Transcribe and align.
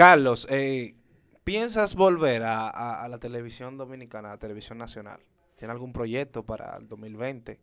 Carlos, 0.00 0.46
eh, 0.48 0.94
¿piensas 1.44 1.94
volver 1.94 2.42
a, 2.42 3.06
la 3.06 3.18
televisión 3.18 3.76
dominicana, 3.76 4.28
a 4.28 4.32
la 4.32 4.38
televisión 4.38 4.78
nacional? 4.78 5.20
¿Tiene 5.56 5.72
algún 5.72 5.92
proyecto 5.92 6.42
para 6.42 6.78
el 6.78 6.88
2020 6.88 7.60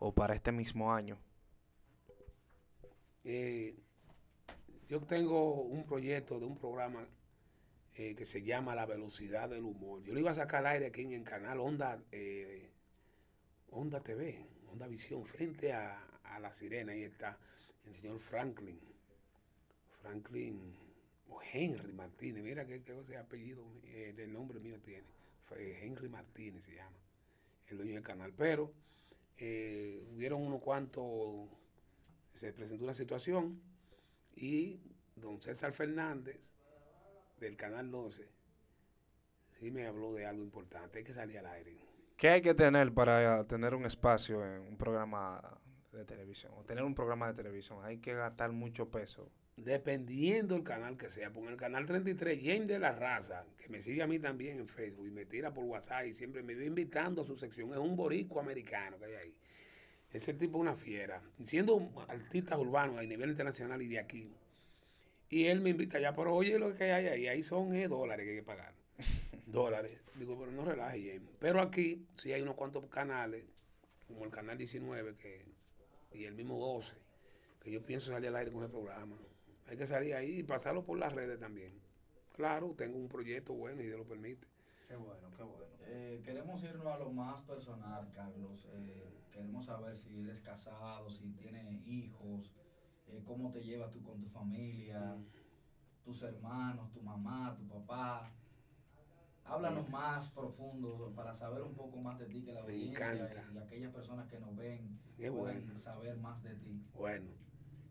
o 0.00 0.12
para 0.12 0.34
este 0.34 0.50
mismo 0.50 0.92
año? 0.92 1.16
Eh, 3.22 3.76
yo 4.88 4.98
tengo 5.02 5.62
un 5.62 5.86
proyecto 5.86 6.40
de 6.40 6.46
un 6.46 6.58
programa 6.58 7.06
eh, 7.94 8.16
que 8.16 8.24
se 8.24 8.42
llama 8.42 8.74
La 8.74 8.84
Velocidad 8.84 9.48
del 9.48 9.62
Humor. 9.62 10.02
Yo 10.02 10.12
lo 10.12 10.18
iba 10.18 10.32
a 10.32 10.34
sacar 10.34 10.66
al 10.66 10.72
aire 10.72 10.86
aquí 10.86 11.02
en 11.02 11.12
el 11.12 11.22
canal 11.22 11.60
Onda, 11.60 12.02
eh, 12.10 12.68
Onda 13.70 14.00
TV, 14.00 14.44
Onda 14.72 14.88
Visión, 14.88 15.24
frente 15.24 15.72
a, 15.72 16.04
La 16.40 16.52
Sirena. 16.52 16.90
Ahí 16.90 17.04
está 17.04 17.38
el 17.86 17.94
señor 17.94 18.18
Franklin. 18.18 18.80
Franklin 20.02 20.79
o 21.30 21.40
Henry 21.52 21.92
Martínez. 21.92 22.42
Mira 22.42 22.66
qué, 22.66 22.82
qué 22.82 23.16
apellido, 23.16 23.64
eh, 23.84 24.14
el 24.16 24.32
nombre 24.32 24.60
mío 24.60 24.78
tiene. 24.80 25.06
Henry 25.56 26.08
Martínez 26.08 26.64
se 26.64 26.76
llama, 26.76 26.96
el 27.68 27.76
dueño 27.76 27.94
del 27.94 28.04
canal. 28.04 28.32
Pero 28.36 28.72
hubieron 30.14 30.42
unos 30.42 30.60
cuantos, 30.60 31.48
se 32.34 32.52
presentó 32.52 32.84
una 32.84 32.94
situación 32.94 33.60
y 34.36 34.80
don 35.16 35.42
César 35.42 35.72
Fernández, 35.72 36.54
del 37.40 37.56
Canal 37.56 37.90
12, 37.90 38.28
sí 39.58 39.70
me 39.70 39.86
habló 39.86 40.12
de 40.12 40.26
algo 40.26 40.42
importante. 40.42 40.98
Hay 40.98 41.04
que 41.04 41.14
salir 41.14 41.38
al 41.38 41.46
aire. 41.46 41.76
¿Qué 42.16 42.28
hay 42.28 42.42
que 42.42 42.54
tener 42.54 42.92
para 42.92 43.46
tener 43.46 43.74
un 43.74 43.86
espacio 43.86 44.44
en 44.44 44.60
un 44.62 44.76
programa 44.76 45.58
de 45.92 46.04
televisión? 46.04 46.52
O 46.56 46.64
tener 46.64 46.84
un 46.84 46.94
programa 46.94 47.28
de 47.28 47.34
televisión. 47.34 47.82
Hay 47.82 47.98
que 47.98 48.14
gastar 48.14 48.52
mucho 48.52 48.90
peso. 48.90 49.30
Dependiendo 49.64 50.54
del 50.54 50.64
canal 50.64 50.96
que 50.96 51.10
sea. 51.10 51.30
Porque 51.30 51.50
el 51.50 51.56
canal 51.56 51.86
33, 51.86 52.38
James 52.42 52.68
de 52.68 52.78
la 52.78 52.92
Raza, 52.92 53.44
que 53.58 53.68
me 53.68 53.82
sigue 53.82 54.02
a 54.02 54.06
mí 54.06 54.18
también 54.18 54.58
en 54.58 54.68
Facebook 54.68 55.06
y 55.06 55.10
me 55.10 55.26
tira 55.26 55.52
por 55.52 55.64
WhatsApp 55.64 56.06
y 56.06 56.14
siempre 56.14 56.42
me 56.42 56.54
va 56.54 56.64
invitando 56.64 57.22
a 57.22 57.24
su 57.24 57.36
sección. 57.36 57.72
Es 57.72 57.78
un 57.78 57.96
borico 57.96 58.40
americano 58.40 58.98
que 58.98 59.04
hay 59.04 59.14
ahí. 59.14 59.34
Ese 60.12 60.34
tipo 60.34 60.58
es 60.58 60.62
una 60.62 60.76
fiera. 60.76 61.22
Siendo 61.44 61.90
artista 62.08 62.58
urbano 62.58 62.98
a 62.98 63.02
nivel 63.02 63.30
internacional 63.30 63.80
y 63.82 63.88
de 63.88 63.98
aquí. 63.98 64.32
Y 65.28 65.46
él 65.46 65.60
me 65.60 65.70
invita 65.70 66.00
ya, 66.00 66.14
pero 66.14 66.34
oye 66.34 66.58
lo 66.58 66.74
que 66.74 66.92
hay 66.92 67.06
ahí. 67.06 67.28
Ahí 67.28 67.42
son 67.42 67.74
eh, 67.74 67.86
dólares 67.86 68.24
que 68.24 68.30
hay 68.30 68.36
que 68.38 68.42
pagar. 68.42 68.74
dólares. 69.46 69.98
Digo, 70.16 70.36
pero 70.38 70.50
no 70.50 70.64
relaje, 70.64 71.12
James. 71.12 71.30
Pero 71.38 71.60
aquí 71.60 72.06
sí 72.16 72.32
hay 72.32 72.42
unos 72.42 72.56
cuantos 72.56 72.84
canales, 72.86 73.44
como 74.08 74.24
el 74.24 74.30
canal 74.30 74.58
19 74.58 75.14
que, 75.16 75.44
y 76.12 76.24
el 76.24 76.34
mismo 76.34 76.58
12, 76.58 76.92
que 77.62 77.70
yo 77.70 77.82
pienso 77.82 78.10
salir 78.10 78.28
al 78.28 78.36
aire 78.36 78.50
con 78.50 78.64
el 78.64 78.70
programa. 78.70 79.16
Hay 79.70 79.76
que 79.76 79.86
salir 79.86 80.14
ahí 80.16 80.40
y 80.40 80.42
pasarlo 80.42 80.82
por 80.82 80.98
las 80.98 81.12
redes 81.12 81.38
también. 81.38 81.80
Claro, 82.32 82.74
tengo 82.76 82.98
un 82.98 83.06
proyecto 83.06 83.54
bueno 83.54 83.80
y 83.80 83.86
Dios 83.86 84.00
lo 84.00 84.04
permite. 84.04 84.48
Qué 84.88 84.96
bueno, 84.96 85.30
qué 85.36 85.44
bueno. 85.44 85.64
Eh, 85.86 86.20
queremos 86.24 86.60
irnos 86.64 86.86
a 86.88 86.98
lo 86.98 87.10
más 87.10 87.40
personal, 87.42 88.10
Carlos. 88.12 88.66
Eh, 88.72 89.22
queremos 89.30 89.66
saber 89.66 89.96
si 89.96 90.22
eres 90.22 90.40
casado, 90.40 91.08
si 91.08 91.30
tienes 91.34 91.86
hijos, 91.86 92.52
eh, 93.06 93.22
cómo 93.24 93.52
te 93.52 93.62
llevas 93.62 93.92
tú 93.92 94.02
con 94.02 94.20
tu 94.20 94.28
familia, 94.28 95.14
mm. 95.14 96.02
tus 96.02 96.20
hermanos, 96.22 96.90
tu 96.90 97.00
mamá, 97.00 97.54
tu 97.56 97.68
papá. 97.68 98.28
Háblanos 99.44 99.88
más 99.88 100.30
profundo 100.30 101.12
para 101.14 101.32
saber 101.32 101.62
un 101.62 101.74
poco 101.74 101.98
más 102.00 102.18
de 102.18 102.26
ti 102.26 102.42
que 102.42 102.52
la 102.52 102.62
audiencia 102.62 103.14
y, 103.54 103.58
aquellas 103.58 103.92
personas 103.92 104.26
que 104.26 104.40
nos 104.40 104.56
ven 104.56 104.98
pueden 105.16 105.78
saber 105.78 106.16
más 106.18 106.42
de 106.42 106.56
ti. 106.56 106.84
Bueno, 106.92 107.30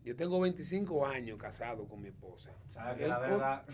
yo 0.04 0.16
tengo 0.16 0.40
25 0.40 1.06
años 1.06 1.38
casado 1.38 1.86
con 1.86 2.00
mi 2.00 2.08
esposa. 2.08 2.52
¿Sabes 2.66 2.98
que 2.98 3.08
la 3.08 3.18
verdad? 3.18 3.66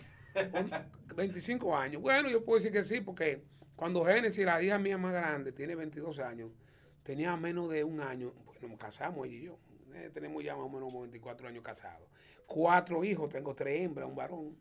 25 1.16 1.76
años. 1.76 2.02
Bueno, 2.02 2.28
yo 2.28 2.44
puedo 2.44 2.58
decir 2.58 2.72
que 2.72 2.84
sí, 2.84 3.00
porque 3.00 3.42
cuando 3.76 4.04
Génesis, 4.04 4.44
la 4.44 4.62
hija 4.62 4.78
mía 4.78 4.98
más 4.98 5.12
grande, 5.12 5.52
tiene 5.52 5.74
22 5.74 6.18
años, 6.20 6.50
tenía 7.02 7.36
menos 7.36 7.70
de 7.70 7.84
un 7.84 8.00
año, 8.00 8.32
bueno, 8.44 8.68
nos 8.68 8.78
casamos 8.78 9.26
ella 9.26 9.36
y 9.36 9.42
yo. 9.42 9.58
Eh, 9.94 10.10
tenemos 10.12 10.44
ya 10.44 10.54
más 10.56 10.64
o 10.64 10.68
menos 10.68 10.92
24 10.92 11.48
años 11.48 11.62
casados. 11.62 12.08
Cuatro 12.46 13.04
hijos, 13.04 13.28
tengo 13.30 13.54
tres 13.54 13.82
hembras, 13.82 14.08
un 14.08 14.14
varón. 14.14 14.56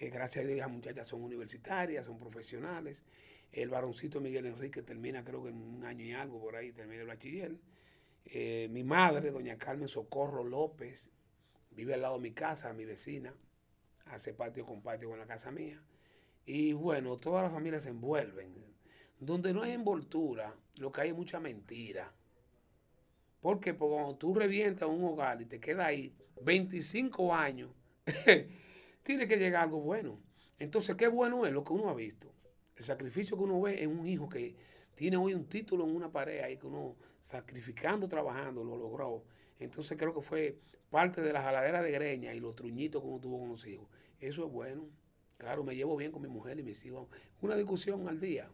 Eh, 0.00 0.10
gracias 0.10 0.44
a 0.44 0.48
Dios, 0.48 0.58
las 0.58 0.70
muchachas 0.70 1.06
son 1.06 1.22
universitarias, 1.22 2.06
son 2.06 2.18
profesionales. 2.18 3.02
El 3.50 3.68
varoncito 3.68 4.20
Miguel 4.20 4.46
Enrique 4.46 4.82
termina, 4.82 5.24
creo 5.24 5.42
que 5.42 5.50
en 5.50 5.56
un 5.56 5.84
año 5.84 6.04
y 6.04 6.12
algo 6.12 6.40
por 6.40 6.56
ahí, 6.56 6.72
termina 6.72 7.02
el 7.02 7.08
bachiller. 7.08 7.56
Eh, 8.24 8.68
mi 8.70 8.84
madre, 8.84 9.30
doña 9.30 9.58
Carmen 9.58 9.88
Socorro 9.88 10.44
López, 10.44 11.10
vive 11.70 11.94
al 11.94 12.02
lado 12.02 12.14
de 12.14 12.22
mi 12.22 12.32
casa, 12.32 12.72
mi 12.72 12.84
vecina, 12.84 13.34
hace 14.06 14.32
patio 14.32 14.64
con 14.64 14.82
patio 14.82 15.08
con 15.10 15.18
la 15.18 15.26
casa 15.26 15.50
mía. 15.50 15.82
Y 16.44 16.72
bueno, 16.72 17.18
todas 17.18 17.42
las 17.42 17.52
familias 17.52 17.84
se 17.84 17.90
envuelven. 17.90 18.54
Donde 19.18 19.52
no 19.52 19.62
hay 19.62 19.72
envoltura, 19.72 20.56
lo 20.78 20.90
que 20.90 21.02
hay 21.02 21.08
es 21.10 21.16
mucha 21.16 21.38
mentira. 21.38 22.12
Porque, 23.40 23.74
porque 23.74 23.94
cuando 23.94 24.16
tú 24.16 24.34
revientas 24.34 24.88
un 24.88 25.04
hogar 25.04 25.40
y 25.40 25.46
te 25.46 25.60
quedas 25.60 25.86
ahí 25.86 26.14
25 26.40 27.34
años, 27.34 27.70
tiene 29.02 29.28
que 29.28 29.36
llegar 29.36 29.64
algo 29.64 29.80
bueno. 29.80 30.20
Entonces, 30.58 30.96
qué 30.96 31.08
bueno 31.08 31.46
es 31.46 31.52
lo 31.52 31.64
que 31.64 31.72
uno 31.72 31.88
ha 31.88 31.94
visto. 31.94 32.32
El 32.76 32.84
sacrificio 32.84 33.36
que 33.36 33.42
uno 33.44 33.60
ve 33.60 33.82
en 33.82 33.98
un 33.98 34.06
hijo 34.06 34.28
que 34.28 34.56
tiene 35.02 35.16
hoy 35.16 35.34
un 35.34 35.46
título 35.46 35.82
en 35.82 35.96
una 35.96 36.12
pared 36.12 36.44
ahí, 36.44 36.56
que 36.56 36.68
uno 36.68 36.94
sacrificando, 37.20 38.08
trabajando, 38.08 38.62
lo 38.62 38.76
logró. 38.76 39.24
Entonces 39.58 39.98
creo 39.98 40.14
que 40.14 40.20
fue 40.20 40.60
parte 40.90 41.20
de 41.20 41.32
la 41.32 41.42
jaladera 41.42 41.82
de 41.82 41.90
greña 41.90 42.32
y 42.32 42.38
los 42.38 42.54
truñitos 42.54 43.02
que 43.02 43.08
uno 43.08 43.18
tuvo 43.18 43.40
con 43.40 43.48
los 43.48 43.66
hijos. 43.66 43.88
Eso 44.20 44.46
es 44.46 44.52
bueno. 44.52 44.88
Claro, 45.38 45.64
me 45.64 45.74
llevo 45.74 45.96
bien 45.96 46.12
con 46.12 46.22
mi 46.22 46.28
mujer 46.28 46.56
y 46.60 46.62
mis 46.62 46.84
hijos. 46.84 47.08
Una 47.40 47.56
discusión 47.56 48.06
al 48.06 48.20
día. 48.20 48.48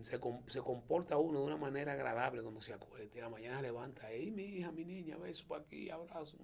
Se, 0.00 0.18
se 0.46 0.60
comporta 0.62 1.18
uno 1.18 1.40
de 1.40 1.44
una 1.44 1.58
manera 1.58 1.92
agradable 1.92 2.40
cuando 2.40 2.62
se 2.62 2.72
acuesta. 2.72 3.18
Y 3.18 3.20
la 3.20 3.28
mañana 3.28 3.60
levanta, 3.60 4.10
hey, 4.10 4.30
mi 4.30 4.42
hija, 4.42 4.72
mi 4.72 4.86
niña, 4.86 5.18
beso 5.18 5.44
para 5.46 5.60
aquí, 5.60 5.90
abrazo. 5.90 6.38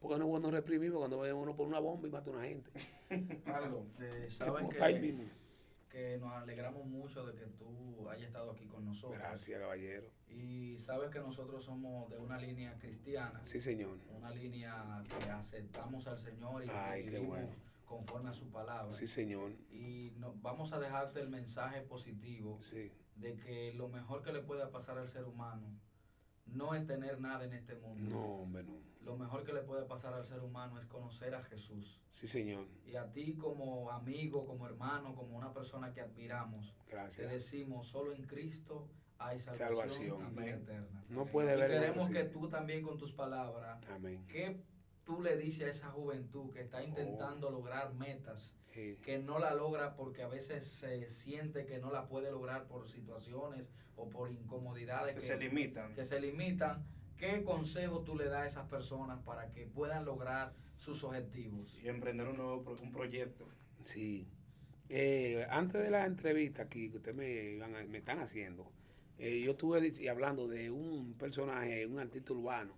Porque 0.00 0.18
no 0.18 0.24
es 0.24 0.30
bueno 0.30 0.50
reprimir 0.50 0.92
cuando 0.92 1.20
ve 1.20 1.32
uno 1.32 1.54
por 1.54 1.68
una 1.68 1.78
bomba 1.78 2.08
y 2.08 2.10
mata 2.10 2.30
a 2.30 2.32
una 2.32 2.42
gente. 2.42 2.72
Carlos, 3.44 3.84
eh, 4.00 4.26
sabes 4.28 4.68
que, 4.70 5.28
que 5.98 6.18
nos 6.18 6.32
alegramos 6.32 6.86
mucho 6.86 7.26
de 7.26 7.34
que 7.34 7.46
tú 7.46 8.08
hayas 8.08 8.28
estado 8.28 8.52
aquí 8.52 8.66
con 8.66 8.84
nosotros. 8.84 9.18
Gracias, 9.18 9.60
caballero. 9.60 10.06
Y 10.28 10.78
sabes 10.78 11.10
que 11.10 11.18
nosotros 11.18 11.64
somos 11.64 12.08
de 12.10 12.18
una 12.18 12.38
línea 12.38 12.78
cristiana. 12.78 13.40
Sí, 13.42 13.60
señor. 13.60 13.98
Una 14.16 14.30
línea 14.30 15.02
que 15.08 15.30
aceptamos 15.30 16.06
al 16.06 16.18
Señor 16.18 16.64
y 16.64 16.68
Ay, 16.70 17.06
qué 17.06 17.18
bueno 17.18 17.48
conforme 17.84 18.28
a 18.30 18.34
su 18.34 18.50
palabra. 18.50 18.92
Sí, 18.92 19.06
Señor. 19.06 19.50
Y 19.70 20.12
no, 20.18 20.34
vamos 20.42 20.72
a 20.72 20.78
dejarte 20.78 21.20
el 21.20 21.30
mensaje 21.30 21.80
positivo 21.80 22.60
de 23.16 23.34
que 23.36 23.72
lo 23.72 23.88
mejor 23.88 24.22
que 24.22 24.30
le 24.30 24.40
pueda 24.40 24.70
pasar 24.70 24.98
al 24.98 25.08
ser 25.08 25.24
humano 25.24 25.66
no 26.52 26.74
es 26.74 26.86
tener 26.86 27.20
nada 27.20 27.44
en 27.44 27.52
este 27.52 27.74
mundo. 27.76 28.10
No, 28.10 28.24
hombre, 28.42 28.62
no. 28.64 28.78
Lo 29.02 29.16
mejor 29.16 29.44
que 29.44 29.54
le 29.54 29.62
puede 29.62 29.86
pasar 29.86 30.12
al 30.12 30.26
ser 30.26 30.40
humano 30.40 30.78
es 30.78 30.86
conocer 30.86 31.34
a 31.34 31.42
Jesús. 31.42 31.98
Sí, 32.10 32.26
Señor. 32.26 32.66
Y 32.84 32.96
a 32.96 33.10
ti 33.10 33.36
como 33.36 33.90
amigo, 33.90 34.46
como 34.46 34.66
hermano, 34.66 35.14
como 35.14 35.36
una 35.36 35.52
persona 35.52 35.92
que 35.92 36.02
admiramos, 36.02 36.74
Gracias. 36.90 37.26
te 37.26 37.32
decimos, 37.32 37.88
solo 37.88 38.12
en 38.12 38.24
Cristo 38.24 38.88
hay 39.18 39.38
salvación, 39.38 40.30
y 40.30 40.36
vida 40.36 40.56
eterna. 40.56 41.04
No 41.08 41.24
puede 41.26 41.52
haber. 41.52 41.70
queremos 41.70 42.10
que 42.10 42.24
tú 42.24 42.48
también 42.48 42.82
con 42.82 42.98
tus 42.98 43.12
palabras, 43.12 43.80
Amén 43.88 44.24
tú 45.08 45.22
le 45.22 45.38
dices 45.38 45.64
a 45.64 45.70
esa 45.70 45.86
juventud 45.88 46.52
que 46.52 46.60
está 46.60 46.84
intentando 46.84 47.48
oh. 47.48 47.50
lograr 47.50 47.94
metas, 47.94 48.54
que 48.72 49.18
no 49.18 49.38
la 49.38 49.54
logra 49.54 49.96
porque 49.96 50.22
a 50.22 50.28
veces 50.28 50.64
se 50.64 51.08
siente 51.08 51.66
que 51.66 51.78
no 51.80 51.90
la 51.90 52.06
puede 52.06 52.30
lograr 52.30 52.66
por 52.66 52.88
situaciones 52.88 53.66
o 53.96 54.08
por 54.08 54.30
incomodidades 54.30 55.14
que, 55.14 55.20
se 55.20 55.36
limitan? 55.36 55.94
Que 55.94 56.04
se 56.04 56.20
limitan. 56.20 56.84
¿Qué 57.16 57.42
consejo 57.42 58.02
tú 58.02 58.16
le 58.16 58.26
das 58.26 58.42
a 58.42 58.46
esas 58.46 58.68
personas 58.68 59.18
para 59.24 59.50
que 59.50 59.66
puedan 59.66 60.04
lograr 60.04 60.54
sus 60.76 61.02
objetivos? 61.02 61.76
Y 61.82 61.88
emprender 61.88 62.28
un 62.28 62.36
nuevo 62.36 62.76
un 62.80 62.92
proyecto. 62.92 63.48
Sí. 63.82 64.28
Eh, 64.88 65.46
antes 65.50 65.82
de 65.82 65.90
la 65.90 66.06
entrevista 66.06 66.62
aquí 66.62 66.90
que 66.90 66.98
ustedes 66.98 67.16
me, 67.16 67.86
me 67.88 67.98
están 67.98 68.20
haciendo, 68.20 68.70
eh, 69.18 69.40
yo 69.40 69.50
estuve 69.52 70.08
hablando 70.08 70.46
de 70.46 70.70
un 70.70 71.14
personaje, 71.14 71.84
un 71.86 71.98
artista 71.98 72.32
urbano, 72.32 72.74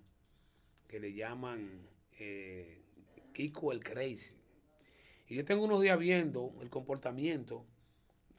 que 0.88 0.98
le 0.98 1.12
llaman 1.12 1.86
eh, 2.18 2.80
Kiko 3.34 3.72
el 3.72 3.84
Crazy. 3.84 4.39
Y 5.30 5.36
yo 5.36 5.44
tengo 5.44 5.62
unos 5.64 5.80
días 5.80 5.96
viendo 5.96 6.52
el 6.60 6.70
comportamiento 6.70 7.64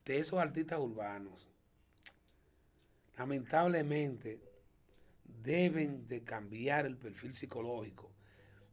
de 0.03 0.19
esos 0.19 0.39
artistas 0.39 0.77
urbanos. 0.77 1.47
Lamentablemente 3.17 4.41
deben 5.23 6.05
de 6.09 6.21
cambiar 6.25 6.85
el 6.85 6.97
perfil 6.97 7.33
psicológico 7.33 8.11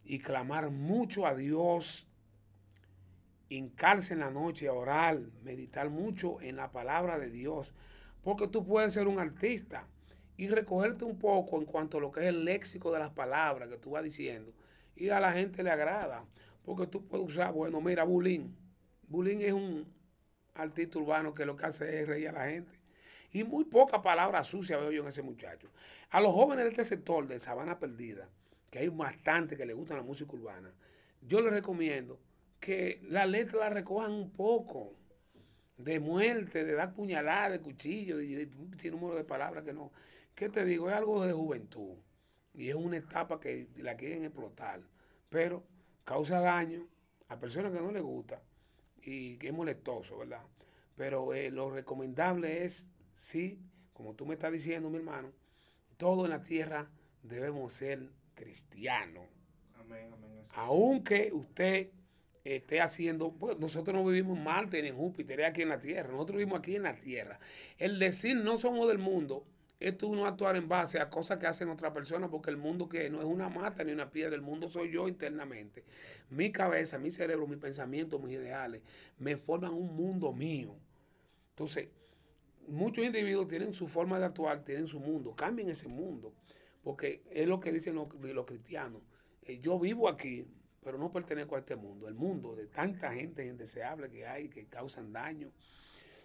y 0.02 0.18
clamar 0.18 0.68
mucho 0.70 1.28
a 1.28 1.36
Dios, 1.36 2.08
hincarse 3.50 4.14
en 4.14 4.20
la 4.20 4.30
noche 4.30 4.68
orar, 4.68 5.20
meditar 5.44 5.88
mucho 5.88 6.40
en 6.40 6.56
la 6.56 6.72
palabra 6.72 7.20
de 7.20 7.30
Dios, 7.30 7.72
porque 8.24 8.48
tú 8.48 8.66
puedes 8.66 8.94
ser 8.94 9.06
un 9.06 9.20
artista 9.20 9.86
y 10.36 10.48
recogerte 10.48 11.04
un 11.04 11.20
poco 11.20 11.56
en 11.56 11.66
cuanto 11.66 11.98
a 11.98 12.00
lo 12.00 12.10
que 12.10 12.22
es 12.22 12.26
el 12.26 12.44
léxico 12.44 12.90
de 12.90 12.98
las 12.98 13.10
palabras 13.10 13.68
que 13.68 13.78
tú 13.78 13.90
vas 13.90 14.02
diciendo 14.02 14.52
y 14.96 15.10
a 15.10 15.20
la 15.20 15.32
gente 15.32 15.62
le 15.62 15.70
agrada. 15.70 16.24
Porque 16.68 16.86
tú 16.86 17.02
puedes 17.08 17.26
usar, 17.26 17.50
bueno, 17.54 17.80
mira, 17.80 18.04
Bulín. 18.04 18.54
Bulín 19.08 19.40
es 19.40 19.54
un 19.54 19.90
artista 20.52 20.98
urbano 20.98 21.32
que 21.32 21.46
lo 21.46 21.56
que 21.56 21.64
hace 21.64 22.02
es 22.02 22.06
reír 22.06 22.28
a 22.28 22.32
la 22.32 22.44
gente. 22.44 22.70
Y 23.32 23.42
muy 23.42 23.64
poca 23.64 24.02
palabra 24.02 24.42
sucia 24.42 24.76
veo 24.76 24.92
yo 24.92 25.00
en 25.00 25.08
ese 25.08 25.22
muchacho. 25.22 25.70
A 26.10 26.20
los 26.20 26.34
jóvenes 26.34 26.66
de 26.66 26.70
este 26.72 26.84
sector 26.84 27.26
de 27.26 27.40
Sabana 27.40 27.78
Perdida, 27.78 28.28
que 28.70 28.80
hay 28.80 28.88
bastante 28.88 29.56
que 29.56 29.64
les 29.64 29.74
gusta 29.74 29.96
la 29.96 30.02
música 30.02 30.30
urbana, 30.34 30.70
yo 31.22 31.40
les 31.40 31.54
recomiendo 31.54 32.20
que 32.60 33.00
la 33.08 33.24
letra 33.24 33.60
la 33.60 33.70
recojan 33.70 34.12
un 34.12 34.30
poco 34.30 34.92
de 35.78 36.00
muerte, 36.00 36.64
de 36.64 36.74
dar 36.74 36.92
puñalada, 36.92 37.48
de 37.48 37.60
cuchillo, 37.62 38.18
de, 38.18 38.44
de, 38.44 38.90
número 38.90 39.14
de 39.14 39.24
palabras 39.24 39.64
que 39.64 39.72
no. 39.72 39.90
¿Qué 40.34 40.50
te 40.50 40.66
digo? 40.66 40.90
Es 40.90 40.96
algo 40.96 41.24
de 41.24 41.32
juventud 41.32 41.96
y 42.52 42.68
es 42.68 42.74
una 42.74 42.98
etapa 42.98 43.40
que 43.40 43.68
la 43.78 43.96
quieren 43.96 44.24
explotar, 44.24 44.82
pero 45.30 45.64
causa 46.08 46.40
daño 46.40 46.88
a 47.28 47.38
personas 47.38 47.70
que 47.70 47.82
no 47.82 47.92
les 47.92 48.02
gusta 48.02 48.40
y 49.02 49.36
que 49.36 49.48
es 49.48 49.52
molestoso, 49.52 50.16
¿verdad? 50.16 50.40
Pero 50.96 51.34
eh, 51.34 51.50
lo 51.50 51.68
recomendable 51.68 52.64
es, 52.64 52.88
sí, 53.14 53.60
como 53.92 54.14
tú 54.14 54.24
me 54.24 54.32
estás 54.32 54.50
diciendo, 54.50 54.88
mi 54.88 54.96
hermano, 54.96 55.30
todo 55.98 56.24
en 56.24 56.30
la 56.30 56.42
tierra 56.42 56.88
debemos 57.22 57.74
ser 57.74 58.08
cristianos. 58.34 59.26
Amén, 59.78 60.10
amén. 60.10 60.42
Aunque 60.54 61.30
usted 61.30 61.90
esté 62.42 62.80
haciendo, 62.80 63.30
pues 63.34 63.58
nosotros 63.58 63.94
no 63.94 64.02
vivimos 64.02 64.38
en 64.38 64.44
Marte 64.44 64.80
ni 64.80 64.88
en 64.88 64.96
Júpiter, 64.96 65.40
es 65.40 65.50
aquí 65.50 65.60
en 65.60 65.68
la 65.68 65.78
tierra, 65.78 66.10
nosotros 66.10 66.38
vivimos 66.38 66.60
aquí 66.60 66.76
en 66.76 66.84
la 66.84 66.96
tierra. 66.96 67.38
El 67.76 67.98
decir 67.98 68.34
no 68.38 68.56
somos 68.56 68.88
del 68.88 68.98
mundo, 68.98 69.44
esto 69.80 70.08
uno 70.08 70.26
actuar 70.26 70.56
en 70.56 70.68
base 70.68 70.98
a 70.98 71.08
cosas 71.08 71.38
que 71.38 71.46
hacen 71.46 71.68
otras 71.68 71.92
personas, 71.92 72.30
porque 72.30 72.50
el 72.50 72.56
mundo 72.56 72.88
que 72.88 73.08
no 73.10 73.20
es 73.20 73.26
una 73.26 73.48
mata 73.48 73.84
ni 73.84 73.92
una 73.92 74.10
piedra, 74.10 74.34
el 74.34 74.42
mundo 74.42 74.68
soy 74.68 74.90
yo 74.90 75.06
internamente. 75.06 75.84
Mi 76.30 76.50
cabeza, 76.50 76.98
mi 76.98 77.10
cerebro, 77.10 77.46
mis 77.46 77.58
pensamientos, 77.58 78.20
mis 78.20 78.34
ideales, 78.34 78.82
me 79.18 79.36
forman 79.36 79.72
un 79.72 79.94
mundo 79.94 80.32
mío. 80.32 80.74
Entonces, 81.50 81.88
muchos 82.66 83.04
individuos 83.04 83.46
tienen 83.46 83.72
su 83.72 83.86
forma 83.86 84.18
de 84.18 84.26
actuar, 84.26 84.64
tienen 84.64 84.88
su 84.88 84.98
mundo, 84.98 85.34
cambien 85.36 85.68
ese 85.70 85.86
mundo, 85.86 86.34
porque 86.82 87.22
es 87.30 87.46
lo 87.46 87.60
que 87.60 87.70
dicen 87.70 87.94
los, 87.94 88.12
los 88.14 88.46
cristianos. 88.46 89.02
Eh, 89.42 89.60
yo 89.60 89.78
vivo 89.78 90.08
aquí, 90.08 90.44
pero 90.82 90.98
no 90.98 91.12
pertenezco 91.12 91.54
a 91.54 91.60
este 91.60 91.76
mundo. 91.76 92.08
El 92.08 92.14
mundo 92.14 92.56
de 92.56 92.66
tanta 92.66 93.12
gente 93.12 93.46
indeseable 93.46 94.10
que 94.10 94.26
hay, 94.26 94.48
que 94.48 94.66
causan 94.66 95.12
daño, 95.12 95.52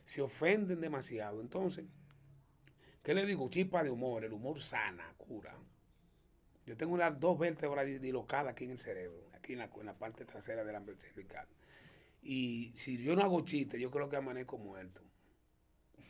se 0.05 0.21
ofenden 0.21 0.81
demasiado. 0.81 1.39
Entonces, 1.39 1.85
¿qué 3.03 3.13
le 3.13 3.25
digo? 3.25 3.49
Chispa 3.49 3.83
de 3.83 3.91
humor, 3.91 4.23
el 4.23 4.33
humor 4.33 4.61
sana, 4.61 5.13
cura. 5.17 5.55
Yo 6.65 6.77
tengo 6.77 6.93
unas 6.93 7.19
dos 7.19 7.37
vértebras 7.37 7.85
dislocadas 7.85 8.53
aquí 8.53 8.63
en 8.63 8.71
el 8.71 8.79
cerebro, 8.79 9.27
aquí 9.33 9.53
en 9.53 9.59
la, 9.59 9.69
en 9.79 9.85
la 9.85 9.97
parte 9.97 10.25
trasera 10.25 10.63
de 10.63 10.71
la 10.71 10.81
cervical. 10.97 11.47
Y 12.21 12.71
si 12.75 12.97
yo 13.03 13.15
no 13.15 13.21
hago 13.21 13.43
chiste, 13.43 13.79
yo 13.79 13.91
creo 13.91 14.09
que 14.09 14.15
amanezco 14.15 14.57
muerto. 14.57 15.01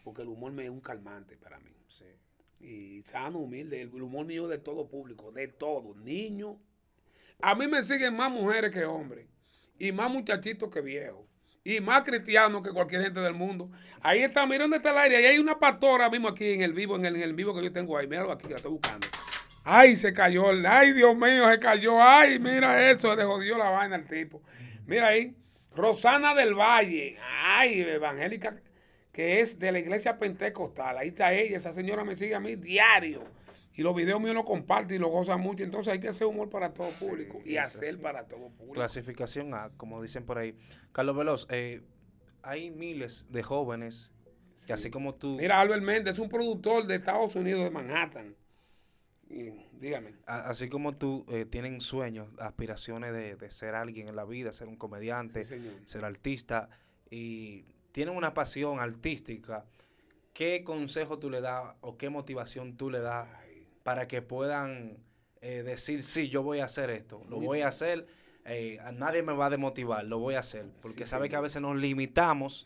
Porque 0.04 0.22
el 0.22 0.28
humor 0.28 0.52
me 0.52 0.66
es 0.66 0.70
un 0.70 0.82
calmante 0.82 1.38
para 1.38 1.60
mí. 1.60 1.76
Sí. 1.88 2.06
Y 2.60 3.02
sano, 3.04 3.40
humilde. 3.40 3.82
El 3.82 4.02
humor 4.02 4.26
mío 4.26 4.48
de 4.48 4.60
todo 4.60 4.88
público, 4.88 5.32
de 5.32 5.48
todo. 5.48 5.96
Niño, 5.96 6.60
a 7.42 7.56
mí 7.56 7.68
me 7.68 7.82
siguen 7.84 8.16
más 8.16 8.32
mujeres 8.32 8.72
que 8.72 8.86
hombres. 8.86 9.28
Y 9.80 9.92
más 9.92 10.12
muchachitos 10.12 10.70
que 10.70 10.82
viejos. 10.82 11.26
Y 11.66 11.80
más 11.80 12.02
cristianos 12.02 12.62
que 12.62 12.72
cualquier 12.72 13.04
gente 13.04 13.22
del 13.22 13.34
mundo. 13.34 13.70
Ahí 14.02 14.22
está, 14.22 14.46
miren 14.46 14.64
dónde 14.64 14.78
está 14.78 14.92
el 14.92 14.98
aire. 14.98 15.18
Ahí 15.18 15.26
hay 15.26 15.40
una 15.40 15.60
pastora 15.60 16.10
mismo 16.10 16.28
aquí 16.28 16.54
en 16.54 16.62
el 16.62 16.74
vivo, 16.74 16.98
en 16.98 17.06
el, 17.06 17.34
vivo 17.34 17.56
que 17.56 17.64
yo 17.64 17.72
tengo 17.72 17.98
ahí. 17.98 18.06
Míralo 18.06 18.34
aquí, 18.34 18.50
la 18.50 18.58
estoy 18.58 18.72
buscando. 18.72 19.08
Ay, 19.64 19.96
se 19.96 20.14
cayó. 20.14 20.46
Ay, 20.68 20.92
Dios 20.92 21.16
mío, 21.16 21.50
se 21.50 21.60
cayó. 21.60 22.04
Ay, 22.04 22.38
mira 22.38 22.92
eso, 22.92 23.16
le 23.16 23.24
jodió 23.24 23.58
la 23.58 23.70
vaina 23.70 23.96
al 23.96 24.06
tipo. 24.06 24.42
Mira 24.86 25.08
ahí. 25.08 25.38
Rosana 25.74 26.36
del 26.36 26.54
Valle. 26.54 27.18
Ay, 27.46 27.80
evangélica, 27.82 28.58
que 29.14 29.40
es 29.40 29.58
de 29.58 29.72
la 29.72 29.80
iglesia 29.80 30.20
pentecostal. 30.20 30.98
Ahí 30.98 31.10
está 31.10 31.34
ella. 31.34 31.56
Esa 31.56 31.72
señora 31.72 32.04
me 32.04 32.18
sigue 32.18 32.36
a 32.36 32.42
mí 32.42 32.58
diario 32.58 33.24
y 33.76 33.82
los 33.82 33.96
videos 33.96 34.22
míos 34.22 34.36
los 34.36 34.46
comparte 34.46 34.96
y 34.96 35.00
lo 35.00 35.10
goza 35.10 35.38
mucho. 35.38 35.64
Entonces 35.64 35.94
hay 35.94 36.00
que 36.00 36.10
hacer 36.10 36.28
humor 36.28 36.50
para 36.50 36.74
todo 36.74 36.90
público 36.92 37.42
y 37.46 37.58
hacer 37.58 38.00
para 38.00 38.28
todo 38.28 38.50
público. 38.50 38.74
Clasificación 38.74 39.54
A, 39.54 39.72
como 39.78 40.02
dicen 40.02 40.26
por 40.26 40.38
ahí. 40.38 40.56
Carlos 40.92 41.18
Veloz, 41.18 41.48
eh, 41.50 41.82
hay 42.42 42.70
miles 42.72 43.26
de 43.30 43.42
jóvenes 43.42 44.12
que 44.68 44.74
así 44.74 44.90
como 44.90 45.16
tú... 45.16 45.38
Mira, 45.38 45.60
Albert 45.60 45.84
Méndez 45.84 46.14
es 46.14 46.20
un 46.20 46.30
productor 46.30 46.86
de 46.86 46.96
Estados 46.96 47.36
Unidos, 47.36 47.64
de 47.64 47.72
Manhattan. 47.72 48.36
Y, 49.30 49.52
dígame. 49.80 50.14
así 50.26 50.70
como 50.70 50.96
tú 50.96 51.26
eh, 51.28 51.46
tienen 51.46 51.82
sueños, 51.82 52.30
aspiraciones 52.38 53.14
de, 53.14 53.52
ser 53.52 53.74
alguien 53.74 54.08
en 54.08 54.16
la 54.16 54.26
vida, 54.26 54.54
ser 54.54 54.68
un 54.68 54.76
comediante, 54.76 55.44
ser 55.44 56.06
artista, 56.06 56.70
y 57.10 57.66
tienen 57.92 58.16
una 58.16 58.34
pasión 58.34 58.80
artística, 58.80 59.66
¿qué 60.34 60.64
consejo 60.64 61.20
tú 61.20 61.30
le 61.30 61.42
das 61.42 61.76
o 61.82 61.98
qué 61.98 62.10
motivación 62.10 62.78
tú 62.78 62.90
le 62.90 63.00
das 63.00 63.28
para 63.84 64.08
que 64.08 64.22
puedan 64.22 64.98
eh, 65.42 65.64
decir, 65.64 66.04
sí, 66.04 66.30
yo 66.30 66.42
voy 66.42 66.60
a 66.60 66.66
hacer 66.66 66.90
esto, 66.90 67.22
lo 67.30 67.40
voy 67.40 67.62
a 67.62 67.68
hacer, 67.68 68.08
eh, 68.46 68.80
a 68.82 68.92
nadie 68.92 69.22
me 69.24 69.34
va 69.34 69.48
a 69.48 69.50
demotivar, 69.50 70.06
lo 70.06 70.20
voy 70.20 70.36
a 70.36 70.40
hacer, 70.40 70.66
porque 70.82 71.06
sabe 71.06 71.30
que 71.30 71.36
a 71.36 71.42
veces 71.42 71.62
nos 71.62 71.76
limitamos 71.76 72.66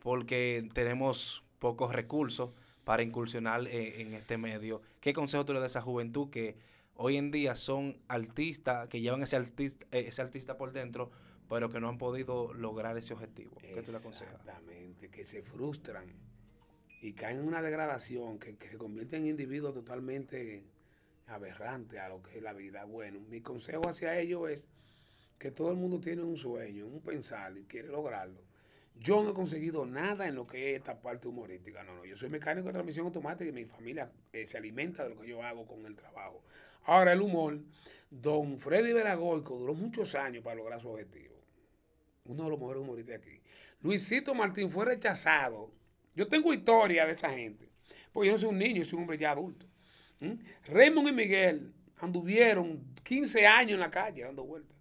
porque 0.00 0.68
tenemos 0.74 1.44
pocos 1.58 1.92
recursos 1.92 2.50
para 2.84 3.02
incursionar 3.02 3.66
eh, 3.66 4.00
en 4.00 4.14
este 4.14 4.38
medio. 4.38 4.80
¿Qué 5.00 5.12
consejo 5.12 5.44
tú 5.44 5.52
le 5.52 5.60
das 5.60 5.76
a 5.76 5.78
esa 5.78 5.82
juventud 5.82 6.30
que 6.30 6.56
hoy 6.94 7.16
en 7.16 7.30
día 7.30 7.54
son 7.54 7.98
artistas, 8.08 8.88
que 8.88 9.00
llevan 9.00 9.22
ese 9.22 9.36
artista, 9.36 9.86
ese 9.90 10.22
artista 10.22 10.56
por 10.56 10.72
dentro, 10.72 11.10
pero 11.48 11.68
que 11.68 11.80
no 11.80 11.88
han 11.88 11.98
podido 11.98 12.52
lograr 12.54 12.96
ese 12.96 13.12
objetivo? 13.12 13.52
¿Qué 13.60 13.82
tú 13.82 13.92
le 13.92 13.98
aconsejas? 13.98 14.34
Exactamente, 14.40 15.10
que 15.10 15.26
se 15.26 15.42
frustran 15.42 16.27
y 17.00 17.12
caen 17.12 17.38
en 17.38 17.46
una 17.46 17.62
degradación 17.62 18.38
que, 18.38 18.56
se 18.56 18.78
convierte 18.78 19.16
en 19.16 19.26
individuos 19.26 19.74
totalmente 19.74 20.64
aberrantes 21.26 22.00
a 22.00 22.08
lo 22.08 22.22
que 22.22 22.38
es 22.38 22.42
la 22.42 22.52
vida. 22.52 22.84
Bueno, 22.84 23.20
mi 23.20 23.40
consejo 23.40 23.88
hacia 23.88 24.18
ellos 24.18 24.50
es 24.50 24.66
que 25.38 25.50
todo 25.50 25.70
el 25.70 25.76
mundo 25.76 26.00
tiene 26.00 26.22
un 26.22 26.36
sueño, 26.36 26.86
un 26.86 27.00
pensar 27.00 27.56
y 27.56 27.64
quiere 27.64 27.88
lograrlo. 27.88 28.42
Yo 28.96 29.22
no 29.22 29.30
he 29.30 29.34
conseguido 29.34 29.86
nada 29.86 30.26
en 30.26 30.34
lo 30.34 30.44
que 30.46 30.70
es 30.70 30.78
esta 30.78 31.00
parte 31.00 31.28
humorística. 31.28 31.84
No, 31.84 31.94
no. 31.94 32.04
Yo 32.04 32.16
soy 32.16 32.30
mecánico 32.30 32.66
de 32.66 32.72
transmisión 32.72 33.06
automática 33.06 33.48
y 33.48 33.52
mi 33.52 33.64
familia 33.64 34.10
eh, 34.32 34.44
se 34.44 34.58
alimenta 34.58 35.04
de 35.04 35.14
lo 35.14 35.20
que 35.20 35.28
yo 35.28 35.40
hago 35.44 35.66
con 35.66 35.86
el 35.86 35.94
trabajo. 35.94 36.42
Ahora, 36.82 37.12
el 37.12 37.20
humor, 37.20 37.60
don 38.10 38.58
Freddy 38.58 38.92
Veragoico 38.92 39.56
duró 39.56 39.74
muchos 39.74 40.16
años 40.16 40.42
para 40.42 40.56
lograr 40.56 40.80
su 40.80 40.88
objetivo. 40.88 41.36
Uno 42.24 42.44
de 42.44 42.50
los 42.50 42.58
mejores 42.58 42.82
humoristas 42.82 43.20
aquí. 43.20 43.40
Luisito 43.82 44.34
Martín 44.34 44.68
fue 44.72 44.84
rechazado 44.84 45.77
yo 46.18 46.26
tengo 46.26 46.52
historia 46.52 47.06
de 47.06 47.12
esa 47.12 47.30
gente. 47.30 47.70
Porque 48.12 48.26
yo 48.26 48.32
no 48.32 48.38
soy 48.38 48.48
un 48.48 48.58
niño, 48.58 48.84
soy 48.84 48.96
un 48.96 49.02
hombre 49.02 49.18
ya 49.18 49.30
adulto. 49.30 49.66
Raymond 50.66 51.08
y 51.08 51.12
Miguel 51.12 51.72
anduvieron 51.98 52.84
15 53.04 53.46
años 53.46 53.74
en 53.74 53.80
la 53.80 53.90
calle 53.90 54.24
dando 54.24 54.44
vueltas. 54.44 54.76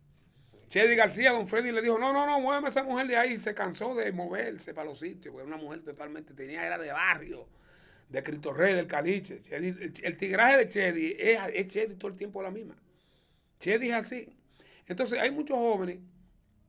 Chedi 0.67 0.95
García, 0.95 1.31
don 1.31 1.47
Freddy 1.47 1.71
le 1.71 1.83
dijo, 1.83 1.99
no, 1.99 2.11
no, 2.11 2.25
no, 2.25 2.41
muéveme 2.41 2.69
esa 2.69 2.81
mujer 2.81 3.05
de 3.05 3.17
ahí. 3.17 3.37
Se 3.37 3.53
cansó 3.53 3.93
de 3.93 4.11
moverse 4.11 4.73
para 4.73 4.89
los 4.89 4.97
sitios, 4.97 5.31
porque 5.31 5.47
era 5.47 5.55
una 5.55 5.63
mujer 5.63 5.83
totalmente, 5.83 6.33
tenía, 6.33 6.65
era 6.65 6.79
de 6.79 6.91
barrio, 6.91 7.47
de 8.09 8.23
Cristo 8.23 8.51
Rey, 8.51 8.73
del 8.73 8.87
Caliche. 8.87 9.39
el 9.51 10.17
tigraje 10.17 10.57
de 10.57 10.69
Chedi 10.69 11.15
es, 11.19 11.39
es 11.53 11.67
Chedi 11.67 11.95
todo 11.95 12.09
el 12.09 12.17
tiempo 12.17 12.41
la 12.41 12.49
misma. 12.49 12.75
Chedi 13.59 13.89
es 13.89 13.93
así. 13.93 14.27
Entonces 14.87 15.19
hay 15.19 15.29
muchos 15.29 15.55
jóvenes 15.55 15.99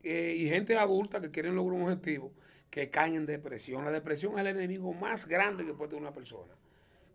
eh, 0.03 0.37
y 0.37 0.47
gente 0.47 0.77
adulta 0.77 1.23
que 1.23 1.31
quieren 1.31 1.55
lograr 1.55 1.81
un 1.81 1.85
objetivo 1.85 2.35
que 2.71 2.91
caen 2.91 3.15
en 3.15 3.27
depresión. 3.27 3.85
La 3.85 3.91
depresión 3.91 4.35
es 4.35 4.41
el 4.41 4.49
enemigo 4.49 4.93
más 4.95 5.27
grande 5.27 5.65
que 5.65 5.75
puede 5.75 5.91
tener 5.91 6.03
una 6.03 6.13
persona. 6.13 6.55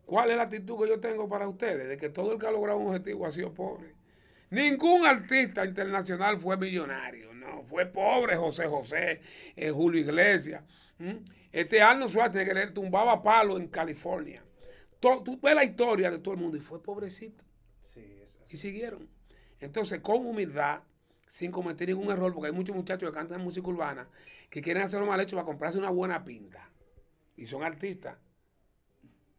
¿Cuál 0.06 0.30
es 0.30 0.36
la 0.36 0.44
actitud 0.44 0.78
que 0.82 0.88
yo 0.88 1.00
tengo 1.00 1.28
para 1.28 1.48
ustedes? 1.48 1.88
De 1.88 1.96
que 1.96 2.10
todo 2.10 2.32
el 2.32 2.38
que 2.38 2.46
ha 2.46 2.50
logrado 2.50 2.78
un 2.78 2.88
objetivo 2.88 3.26
ha 3.26 3.30
sido 3.30 3.54
pobre. 3.54 3.94
Ningún 4.50 5.06
artista 5.06 5.64
internacional 5.64 6.38
fue 6.38 6.56
millonario, 6.56 7.32
no, 7.34 7.64
fue 7.64 7.86
pobre 7.86 8.36
José 8.36 8.66
José, 8.66 9.20
eh, 9.56 9.70
Julio 9.70 10.00
Iglesias. 10.00 10.62
Este 11.50 11.82
Arnold 11.82 12.10
Schwarzenegger 12.10 12.72
tumbaba 12.72 13.22
palo 13.22 13.56
en 13.56 13.68
California. 13.68 14.44
tú 15.00 15.40
ves 15.42 15.54
la 15.54 15.64
historia 15.64 16.10
de 16.10 16.18
todo 16.18 16.34
el 16.34 16.40
mundo 16.40 16.56
y 16.56 16.60
fue 16.60 16.82
pobrecito. 16.82 17.42
Y 18.48 18.56
siguieron. 18.56 19.08
Entonces, 19.58 20.00
con 20.00 20.24
humildad, 20.24 20.82
sin 21.34 21.50
cometer 21.50 21.88
ningún 21.88 22.12
error, 22.12 22.32
porque 22.32 22.46
hay 22.46 22.52
muchos 22.52 22.76
muchachos 22.76 23.10
que 23.10 23.16
cantan 23.16 23.40
música 23.40 23.66
urbana 23.66 24.08
que 24.48 24.62
quieren 24.62 24.84
hacer 24.84 25.02
un 25.02 25.08
mal 25.08 25.18
hecho 25.18 25.34
para 25.34 25.44
comprarse 25.44 25.76
una 25.76 25.90
buena 25.90 26.22
pinta. 26.22 26.70
Y 27.36 27.46
son 27.46 27.64
artistas. 27.64 28.16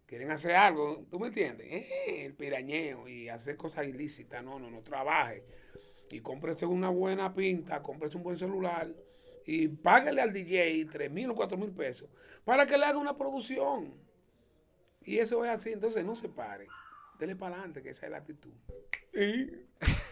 Quieren 0.05 0.29
hacer 0.29 0.57
algo, 0.57 1.05
¿tú 1.09 1.21
me 1.21 1.27
entiendes? 1.27 1.65
Eh, 1.71 2.25
el 2.25 2.33
pirañeo 2.33 3.07
y 3.07 3.29
hacer 3.29 3.55
cosas 3.55 3.87
ilícitas. 3.87 4.43
No, 4.43 4.59
no, 4.59 4.69
no 4.69 4.81
trabaje. 4.81 5.45
Y 6.11 6.19
cómprese 6.19 6.65
una 6.65 6.89
buena 6.89 7.33
pinta, 7.33 7.81
cómprese 7.81 8.17
un 8.17 8.23
buen 8.23 8.37
celular 8.37 8.93
y 9.45 9.69
págale 9.69 10.19
al 10.21 10.33
DJ 10.33 10.87
3 10.91 11.09
mil 11.09 11.29
o 11.29 11.35
4 11.35 11.57
mil 11.57 11.71
pesos 11.71 12.09
para 12.43 12.65
que 12.65 12.77
le 12.77 12.83
haga 12.83 12.97
una 12.97 13.17
producción. 13.17 13.93
Y 15.01 15.19
eso 15.19 15.45
es 15.45 15.49
así, 15.49 15.71
entonces 15.71 16.03
no 16.03 16.17
se 16.17 16.27
pare. 16.27 16.67
Dele 17.17 17.37
para 17.37 17.55
adelante, 17.55 17.81
que 17.81 17.91
esa 17.91 18.05
es 18.05 18.11
la 18.11 18.17
actitud. 18.17 18.51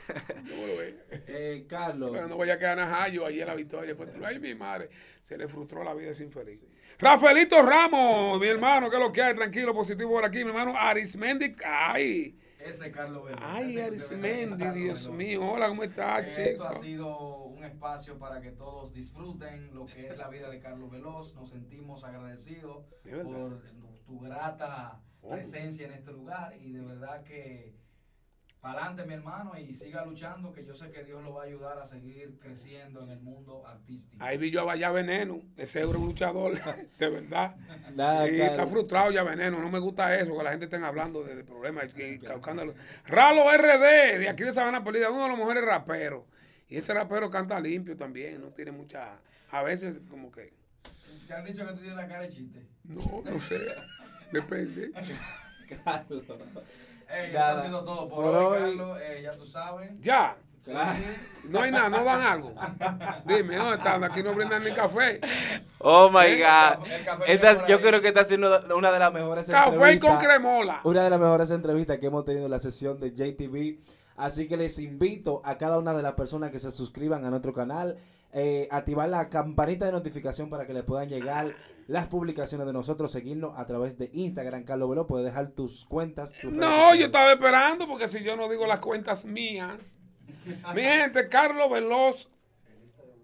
¿Cómo 0.08 0.68
lo 0.68 0.78
ves? 0.78 0.96
Eh, 1.28 1.66
Carlos. 1.68 2.12
Pero 2.14 2.28
no 2.28 2.38
vaya 2.38 2.54
a 2.54 2.58
quedar 2.60 2.78
Najayo 2.78 3.26
ahí 3.26 3.40
en 3.42 3.48
la 3.48 3.56
victoria. 3.56 3.96
Pues 3.96 4.10
ay, 4.24 4.40
mi 4.40 4.56
madre, 4.56 4.90
se 5.24 5.38
le 5.38 5.48
frustró 5.48 5.84
la 5.84 5.94
vida 5.94 6.14
sin 6.14 6.32
feliz. 6.32 6.66
Rafaelito 7.00 7.62
Ramos, 7.62 8.40
mi 8.40 8.48
hermano, 8.48 8.90
que 8.90 8.96
es 8.98 9.02
lo 9.02 9.12
que 9.12 9.22
hay, 9.22 9.36
tranquilo, 9.36 9.74
positivo 9.74 10.12
por 10.12 10.26
aquí, 10.26 10.44
mi 10.44 10.50
hermano 10.50 10.74
Arismendi, 10.78 11.56
ay. 11.66 12.40
Ese 12.60 12.92
Carlos 12.92 13.26
Veloz. 13.26 13.42
Ay, 13.44 13.72
ese 13.72 13.84
Arismendi, 13.84 14.70
Dios 14.70 15.10
mío, 15.10 15.46
hola, 15.52 15.68
¿cómo 15.68 15.84
estás, 15.84 16.26
Esto 16.38 16.52
chico? 16.52 16.64
ha 16.66 16.80
sido 16.80 17.38
un 17.46 17.64
espacio 17.64 18.18
para 18.18 18.40
que 18.40 18.52
todos 18.52 18.94
disfruten 18.94 19.74
lo 19.74 19.84
que 19.86 20.08
es 20.08 20.18
la 20.18 20.30
vida 20.30 20.50
de 20.50 20.60
Carlos 20.60 20.90
Veloz. 20.90 21.34
Nos 21.36 21.50
sentimos 21.50 22.04
agradecidos 22.06 22.86
por 23.24 23.62
tu 24.06 24.20
grata 24.20 25.02
Oh. 25.26 25.30
presencia 25.32 25.86
en 25.86 25.94
este 25.94 26.12
lugar 26.12 26.54
y 26.60 26.74
de 26.74 26.82
verdad 26.82 27.24
que 27.24 27.74
para 28.64 28.80
adelante 28.86 29.06
mi 29.06 29.14
hermano 29.16 29.52
y 29.60 29.74
siga 29.74 30.06
luchando 30.06 30.54
que 30.54 30.66
yo 30.66 30.74
sé 30.74 30.90
que 30.90 31.04
Dios 31.04 31.22
lo 31.22 31.34
va 31.34 31.44
a 31.44 31.46
ayudar 31.48 31.78
a 31.80 31.86
seguir 31.86 32.40
creciendo 32.40 33.04
en 33.04 33.10
el 33.10 33.20
mundo 33.20 33.68
artístico. 33.68 34.24
Ahí 34.24 34.38
vi 34.38 34.52
yo 34.52 34.62
a 34.62 34.64
Vaya 34.64 34.90
Veneno, 34.90 35.42
ese 35.58 35.82
es 35.82 35.86
un 35.88 36.06
luchador, 36.06 36.54
de 36.98 37.10
verdad. 37.10 37.58
Nada, 37.94 38.26
y 38.28 38.36
está 38.40 38.56
Carlos. 38.56 38.72
frustrado 38.72 39.12
ya 39.12 39.22
Veneno, 39.24 39.60
no 39.60 39.70
me 39.70 39.80
gusta 39.80 40.18
eso, 40.18 40.36
que 40.38 40.44
la 40.46 40.52
gente 40.52 40.66
esté 40.66 40.78
hablando 40.78 41.24
de, 41.26 41.36
de 41.36 41.44
problemas 41.44 41.88
y, 41.96 42.18
causando- 42.20 42.74
Ralo 43.06 43.52
RD, 43.52 44.20
de 44.20 44.30
aquí 44.30 44.44
de 44.44 44.54
Sabana 44.54 44.82
Perdida, 44.82 45.12
uno 45.12 45.24
de 45.24 45.30
los 45.30 45.38
mejores 45.38 45.66
raperos. 45.66 46.24
Y 46.70 46.78
ese 46.78 46.94
rapero 46.94 47.30
canta 47.30 47.60
limpio 47.60 47.98
también, 47.98 48.40
no 48.42 48.48
tiene 48.54 48.72
mucha, 48.72 49.20
a 49.52 49.62
veces 49.62 50.00
como 50.10 50.32
que, 50.32 50.54
¿Te 51.28 51.34
han 51.34 51.44
dicho 51.46 51.66
que 51.66 51.72
tú 51.74 51.80
tienes 51.80 51.98
la 51.98 52.08
cara 52.08 52.22
de 52.22 52.30
chiste? 52.30 52.66
no, 52.86 53.22
no 53.30 53.40
sé, 53.42 53.60
depende. 54.32 54.92
Carlos. 55.84 56.24
Ey, 57.10 57.26
esto 57.28 57.40
Nada. 57.40 57.62
ha 57.62 57.66
sido 57.66 57.84
todo 57.84 58.10
por, 58.10 58.24
Por 58.24 58.36
hoy, 58.36 58.62
hoy. 58.62 58.78
Carlos. 58.78 58.98
Eh, 59.02 59.22
ya 59.24 59.32
tú 59.32 59.46
sabes. 59.48 59.92
Ya, 60.02 60.36
Claro. 60.64 60.98
no 61.44 61.62
hay 61.62 61.72
nada, 61.72 61.90
no 61.90 62.04
dan 62.06 62.22
algo. 62.22 62.54
Dime, 63.26 63.56
¿dónde 63.58 63.76
están? 63.78 64.04
Aquí 64.04 64.24
no 64.24 64.34
brindan 64.34 64.64
ni 64.64 64.72
café. 64.72 65.20
Oh 65.80 66.10
my 66.10 66.26
El 66.26 66.38
God. 66.40 66.46
café- 66.46 66.96
el 66.96 67.04
café 67.06 67.34
Esta- 67.34 67.68
yo 67.68 67.82
creo 67.82 68.02
que 68.02 68.08
está 68.08 68.24
siendo 68.26 68.62
una 68.76 68.92
de 68.92 69.00
las 69.00 69.12
mejores 69.14 69.46
Café 69.50 69.66
con 69.66 69.74
entrevistas. 69.90 70.24
cremola. 70.24 70.80
Una 70.86 71.04
de 71.04 71.10
las 71.10 71.20
mejores 71.20 71.52
entrevistas 71.52 71.98
que 72.00 72.06
hemos 72.06 72.24
tenido 72.24 72.46
en 72.46 72.52
la 72.52 72.60
sesión 72.62 72.98
de 73.00 73.12
JTV. 73.14 73.80
Así 74.16 74.48
que 74.48 74.58
les 74.58 74.80
invito 74.80 75.42
a 75.44 75.58
cada 75.58 75.80
una 75.80 75.94
de 75.94 76.04
las 76.04 76.14
personas 76.14 76.52
que 76.52 76.60
se 76.60 76.72
suscriban 76.72 77.26
a 77.26 77.30
nuestro 77.30 77.54
canal, 77.54 77.98
eh, 78.32 78.68
activar 78.72 79.10
la 79.10 79.30
campanita 79.30 79.86
de 79.86 79.92
notificación 79.92 80.50
para 80.50 80.68
que 80.68 80.74
les 80.74 80.84
puedan 80.84 81.10
llegar 81.10 81.56
las 81.88 82.08
publicaciones 82.08 82.66
de 82.68 82.74
nosotros, 82.74 83.12
seguirnos 83.12 83.58
a 83.58 83.66
través 83.68 83.98
de 83.98 84.10
Instagram. 84.14 84.64
Carlos 84.64 84.90
Velo, 84.90 85.08
puedes 85.08 85.26
dejar 85.26 85.50
tus 85.50 85.86
cuentas. 85.86 86.34
tus 86.42 86.54
No, 86.54 86.96
yo 86.96 87.08
estaba 87.08 87.32
esperando 87.32 87.88
porque 87.88 88.08
si 88.08 88.24
yo 88.24 88.36
no 88.36 88.50
digo 88.50 88.68
las 88.68 88.80
cuentas 88.80 89.26
mías. 89.26 89.98
Mi 90.76 90.82
gente, 90.82 91.28
Carlos 91.28 91.70
Veloz 91.70 92.30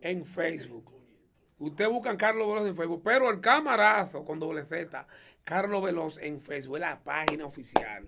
en 0.01 0.25
Facebook. 0.25 0.91
Ustedes 1.58 1.89
buscan 1.89 2.17
Carlos 2.17 2.48
Veloz 2.48 2.67
en 2.67 2.75
Facebook, 2.75 3.01
pero 3.03 3.29
el 3.29 3.41
camarazo 3.41 4.24
con 4.24 4.39
doble 4.39 4.65
Z, 4.65 5.08
Carlos 5.43 5.84
Veloz 5.84 6.17
en 6.19 6.39
Facebook, 6.39 6.77
es 6.77 6.81
la 6.81 7.03
página 7.03 7.46
oficial. 7.46 8.08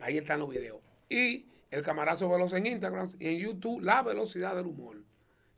Ahí 0.00 0.18
están 0.18 0.40
los 0.40 0.50
videos. 0.50 0.80
Y 1.08 1.46
el 1.72 1.82
camarazo 1.82 2.28
Veloz 2.28 2.52
en 2.52 2.66
Instagram 2.66 3.08
y 3.18 3.28
en 3.28 3.38
YouTube, 3.38 3.80
La 3.82 4.02
Velocidad 4.02 4.54
del 4.54 4.66
Humor, 4.66 4.98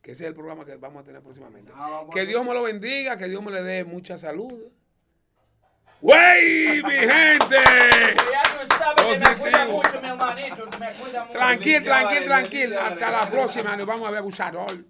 que 0.01 0.13
ese 0.13 0.23
es 0.23 0.29
el 0.29 0.35
programa 0.35 0.65
que 0.65 0.77
vamos 0.77 1.03
a 1.03 1.05
tener 1.05 1.21
próximamente. 1.21 1.73
Ah, 1.75 2.05
que 2.13 2.25
Dios 2.25 2.47
me 2.47 2.55
lo 2.55 2.63
bendiga, 2.63 3.19
que 3.19 3.29
Dios 3.29 3.43
me 3.43 3.51
le 3.51 3.65
dé 3.65 3.85
mucha 3.85 4.17
salud. 4.17 4.71
¡Wey, 6.01 6.83
mi 6.85 6.91
gente! 6.91 7.57
Ya 7.57 8.43
tú 8.45 8.65
sabes 8.79 9.21
que 9.21 9.29
me 9.29 9.37
cuida 9.39 9.67
mucho, 9.67 10.01
mi 10.01 10.09
hermanito. 10.09 10.69
Me 10.79 10.93
cuida 10.93 11.25
mucho. 11.25 11.39
Tranquil, 11.39 11.83
tranquil, 11.83 12.25
tranquil. 12.27 12.77
Hasta 12.77 13.11
la 13.11 13.23
próxima. 13.23 13.77
Nos 13.77 13.87
vamos 13.87 14.07
a 14.07 14.11
ver 14.11 14.19
abusador. 14.19 14.71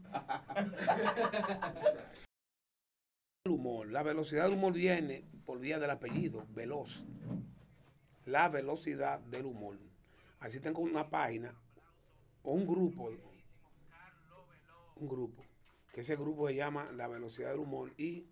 El 3.45 3.52
humor. 3.52 3.87
La 3.88 4.02
velocidad 4.02 4.43
del 4.45 4.54
humor 4.54 4.75
viene 4.75 5.25
por 5.47 5.59
vía 5.61 5.78
del 5.78 5.90
apellido, 5.90 6.45
veloz. 6.50 7.04
La 8.26 8.49
velocidad 8.49 9.21
del 9.21 9.47
humor. 9.47 9.78
Así 10.44 10.60
tengo 10.60 10.82
una 10.82 11.08
página 11.08 11.54
o 12.42 12.52
un 12.52 12.66
grupo. 12.66 13.10
Un 14.96 15.08
grupo. 15.08 15.42
Que 15.90 16.02
ese 16.02 16.16
grupo 16.16 16.48
se 16.48 16.56
llama 16.56 16.92
La 16.92 17.08
Velocidad 17.08 17.48
del 17.48 17.60
Humor. 17.60 17.94
Y 17.96 18.26